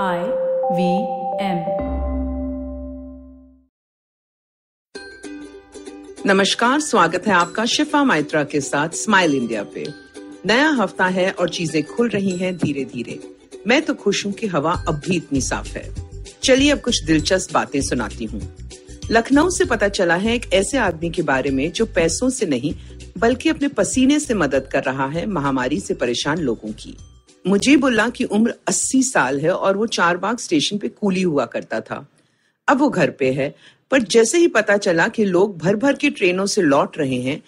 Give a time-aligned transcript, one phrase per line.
[0.00, 0.20] I
[0.72, 0.92] V
[1.44, 1.58] M
[6.26, 9.86] नमस्कार, स्वागत है आपका शिफा माइत्रा के साथ स्माइल इंडिया पे।
[10.46, 13.18] नया हफ़्ता है और चीज़ें खुल रही हैं धीरे धीरे
[13.66, 15.94] मैं तो खुश हूँ कि हवा अब भी इतनी साफ़ है।
[16.42, 18.42] चलिए अब कुछ दिलचस्प बातें सुनाती हूँ।
[19.10, 22.74] लखनऊ से पता चला है एक ऐसे आदमी के बारे में जो पैसों से नहीं,
[23.18, 26.96] बल्कि अपने पसीने से मदद कर रहा है महामारी से परेशान लोगों की।
[27.46, 32.06] मुजीबुल्ला की उम्र 80 साल है और वो चारबाग स्टेशन पे कूली हुआ करता था।
[32.68, 33.54] अब वो घर पे है,
[33.90, 37.42] पर जैसे ही पता चला कि लोग भर भर के ट्रेनों से लौट रहे हैं,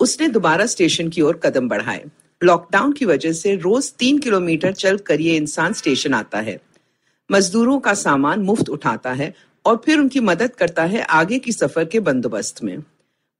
[0.00, 2.04] उसने दोबारा स्टेशन की ओर कदम बढ़ाए।
[2.42, 6.60] लॉकडाउन की वजह से रोज तीन किलोमीटर चल कर ये इंसान स्टेशन आता है।
[7.30, 9.34] मजदूरों का सामान मुफ़्त उठाता है
[9.64, 12.82] और फिर उनकी मदद करता है आगे की सफ़र के बंदोबस्त में।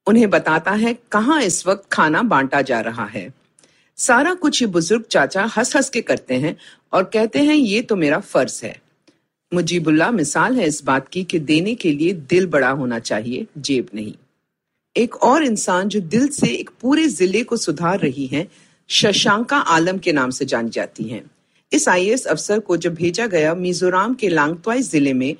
[0.07, 3.38] उन्हें बताता है कहाँ इस वक्त खाना बांटा जा रहा है।
[3.98, 6.57] सारा कुछ ये बुज़ुर्ग चाचा हंस हंस के करते हैं
[6.93, 8.77] और कहते हैं, ये तो मेरा फ़र्ज़ है।
[9.52, 13.88] मुजीबुल्ला मिसाल है इस बात की कि देने के लिए दिल बड़ा होना चाहिए, जेब
[13.95, 14.15] नहीं।
[14.96, 18.46] एक और इंसान जो दिल से एक पूरे ज़िले को सुधार रही है,
[18.91, 21.23] शशांका आलम के नाम से जानी जाती हैं।
[21.73, 25.35] इस आईएएस अफसर को जब भेजा गया मिजोराम के लांगतवाई ज़िले में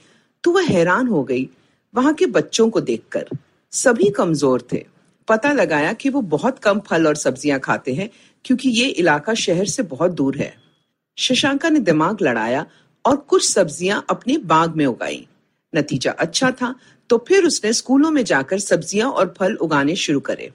[0.45, 1.48] तो वह हैरान हो गई
[1.95, 3.29] वहाँ के बच्चों को देखकर।
[3.73, 4.84] सभी कमज़ोर थे।
[5.29, 8.09] पता लगाया कि वो बहुत कम फल और सब्ज़ियाँ खाते हैं
[8.44, 10.55] क्योंकि ये इलाका शहर से बहुत दूर है।
[11.19, 12.64] शशांका ने दिमाग लड़ाया
[13.05, 15.27] और कुछ सब्ज़ियाँ अपने बाग में उगाई।
[15.72, 16.75] नतीजा अच्छा था
[17.11, 20.50] तो फिर उसने स्कूलों में जाकर सब्ज़ियाँ और फल उगाने शुरू करे।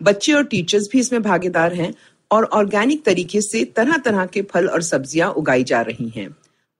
[0.00, 1.92] बच्चे और टीचर्स भी इसमें भागीदार हैं
[2.30, 6.28] और ऑर्गेनिक तरीके से तरह तरह के फल और सब्ज़ियाँ उगाई जा रही हैं।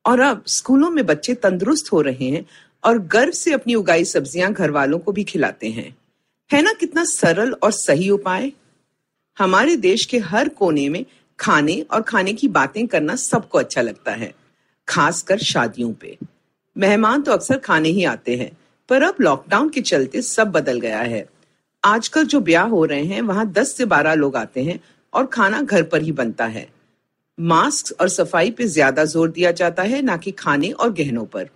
[0.04, 2.44] और अब स्कूलों में बच्चे तंदुरुस्त हो रहे हैं
[2.84, 5.94] और गर्व से अपनी उगाई सब्ज़ियाँ घर वालों को भी खिलाते हैं।
[6.50, 8.52] है ना कितना सरल और सही उपाय?
[9.38, 11.04] हमारे देश के हर कोने में
[11.38, 14.32] खाने और खाने की बातें करना सबको अच्छा लगता है,
[14.88, 16.16] खासकर शादियों पे।
[16.76, 18.50] मेहमान तो अक्सर खाने ही आते हैं,
[18.88, 21.28] पर अब लॉकडाउन के चलते सब बदल गया है।
[21.84, 24.78] आजकल जो ब्याह हो रहे हैं, वहाँ 10 से 12 लोग आते हैं
[25.12, 26.68] और खाना घर पर ही बनता है।
[27.38, 31.48] मास्क और सफ़ाई पे ज़्यादा ज़ोर दिया जाता है, ना कि खाने और गहनों पर।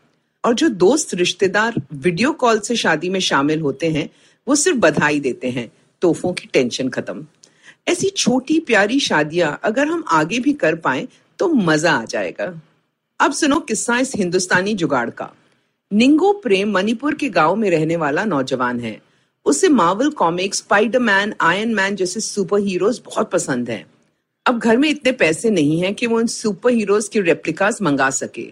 [0.45, 4.09] और जो दोस्त, रिश्तेदार वीडियो कॉल से शादी में शामिल होते हैं,
[4.47, 5.71] वो सिर्फ़ बधाई देते हैं,
[6.03, 7.27] तोहफों की टेंशन खत्म।
[7.87, 11.07] ऐसी छोटी प्यारी शादियाँ अगर हम आगे भी कर पाए
[11.39, 12.53] तो मज़ा आ जाएगा।
[13.21, 15.31] अब सुनो किस्सा इस हिंदुस्तानी जुगाड़ का।
[15.91, 19.01] निंगो प्रेम मणिपुर के गाँव में रहने वाला नौजवान है।
[19.47, 23.85] उसे Marvel Comics, Spiderman, Iron Man जैसे सुपर हीरोज बहुत पसंद हैं।
[24.47, 28.09] अब घर में इतने पैसे नहीं हैं कि वो उन सुपर हीरोज के रेप्लिकास मंगा
[28.13, 28.47] सके।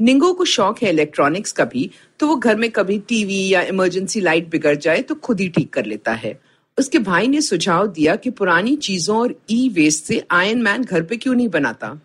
[0.00, 4.20] निंगो को शौक है इलेक्ट्रॉनिक्स का भी तो वो घर में कभी टीवी या इमरजेंसी
[4.20, 6.38] लाइट बिगड़ जाए तो खुद ही ठीक कर लेता है।
[6.80, 11.02] उसके भाई ने सुझाव दिया कि पुरानी चीज़ों और ई वेस्ट से आयन मैन घर
[11.02, 12.00] पे क्यों नहीं बनाता?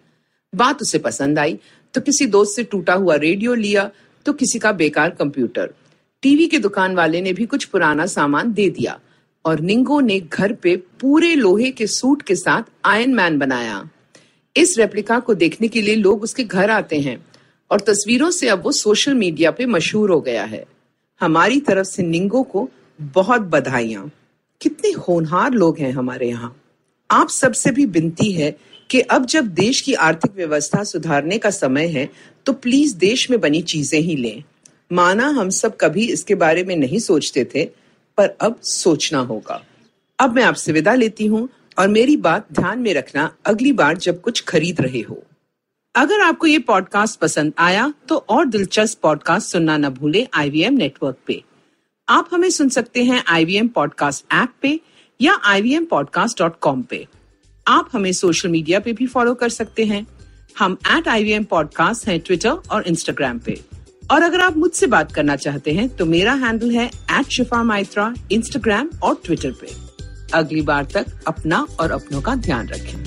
[0.53, 1.57] बात उसे पसंद आई
[1.93, 3.89] तो किसी दोस्त से टूटा हुआ रेडियो लिया
[4.25, 5.73] तो किसी का बेकार कंप्यूटर
[6.23, 8.99] टीवी के दुकान वाले ने भी कुछ पुराना सामान दे दिया,
[9.45, 13.87] और निंगो ने घर पे पूरे लोहे के सूट के साथ आयन मैन बनाया।
[14.55, 17.17] इस रेप्लिका को देखने के लिए लोग उसके घर आते हैं,
[17.71, 20.65] और तस्वीरों से अब वो सोशल मीडिया पे मशहूर हो गया है।
[21.21, 22.69] हमारी तरफ़ से निंगो को
[22.99, 24.09] बहुत बधाइयाँ।
[25.07, 26.55] होनहार लोग हैं हमारे यहाँ।
[27.09, 28.55] आप सबसे भी विनती है
[28.89, 32.09] कि अब जब देश की आर्थिक व्यवस्था सुधारने का समय है
[32.45, 34.43] तो प्लीज़ देश में बनी चीज़ें ही लें।
[34.91, 37.63] माना हम सब कभी इसके बारे में नहीं सोचते थे,
[38.17, 39.61] पर अब सोचना होगा।
[40.19, 41.47] अब मैं आपसे विदा लेती हूँ,
[41.79, 45.23] और मेरी बात ध्यान में रखना अगली बार जब कुछ खरीद रहे हो।
[45.95, 51.17] अगर आपको ये पॉडकास्ट पसंद आया तो और दिलचस्प पॉडकास्ट सुनना न भूले आईवीएम नेटवर्क
[51.27, 51.41] पे।
[52.07, 54.79] आप हमें सुन सकते हैं आईवीएम पॉडकास्ट ऐप पे
[55.21, 55.79] या आई
[56.67, 57.07] पे।
[57.67, 60.05] आप हमें सोशल मीडिया पे भी फॉलो कर सकते हैं।
[60.59, 63.61] हम एट आई पॉडकास्ट हैं ट्विटर और इंस्टाग्राम पे।
[64.11, 68.13] और अगर आप मुझसे बात करना चाहते हैं तो मेरा हैंडल है एट शिफा माइत्रा
[68.31, 69.67] इंस्टाग्राम और ट्विटर पे।
[70.33, 73.04] अगली बार तक अपना और अपनों का ध्यान रखें।